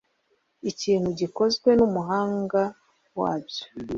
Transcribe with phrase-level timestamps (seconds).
[0.71, 2.61] ikintu gikozwe n’umuhanga
[3.19, 3.63] wabyo